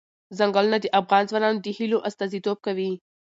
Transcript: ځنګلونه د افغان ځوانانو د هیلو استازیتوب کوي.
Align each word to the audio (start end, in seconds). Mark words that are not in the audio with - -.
ځنګلونه 0.37 0.77
د 0.81 0.85
افغان 0.99 1.23
ځوانانو 1.29 1.61
د 1.65 1.67
هیلو 1.77 2.03
استازیتوب 2.07 2.57
کوي. 2.65 2.91